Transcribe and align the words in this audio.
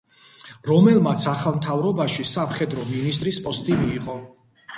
რომელმაც 0.69 1.25
ახალ 1.31 1.55
მთავრობაში 1.57 2.25
სამხედრო 2.31 2.87
მინისტრის 2.95 3.41
პოსტი 3.45 3.79
მიიღო. 3.85 4.19